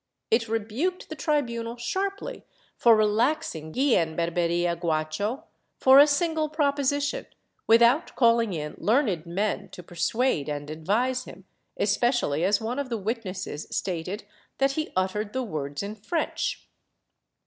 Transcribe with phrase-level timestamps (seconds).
[0.31, 2.43] It rebuked the tribunal sharply
[2.75, 5.43] for relaxing Guillen Berberia Guacho
[5.77, 7.27] for a single proposition,
[7.67, 11.45] without calling in learned men to persuade and advise him,
[11.77, 14.23] especially as one of the witnesses stated
[14.57, 16.67] that he uttered the words in French.